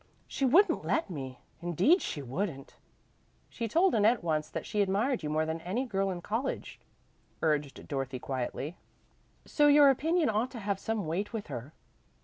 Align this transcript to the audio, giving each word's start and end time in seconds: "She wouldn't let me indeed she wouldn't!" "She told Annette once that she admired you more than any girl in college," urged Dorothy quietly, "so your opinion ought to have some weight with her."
"She 0.27 0.45
wouldn't 0.45 0.83
let 0.83 1.11
me 1.11 1.37
indeed 1.61 2.01
she 2.01 2.23
wouldn't!" 2.23 2.75
"She 3.51 3.67
told 3.67 3.93
Annette 3.93 4.23
once 4.23 4.49
that 4.49 4.65
she 4.65 4.81
admired 4.81 5.21
you 5.21 5.29
more 5.29 5.45
than 5.45 5.61
any 5.61 5.85
girl 5.85 6.09
in 6.09 6.21
college," 6.23 6.79
urged 7.43 7.87
Dorothy 7.87 8.17
quietly, 8.17 8.77
"so 9.45 9.67
your 9.67 9.91
opinion 9.91 10.27
ought 10.27 10.49
to 10.53 10.59
have 10.59 10.79
some 10.79 11.05
weight 11.05 11.33
with 11.33 11.49
her." 11.49 11.71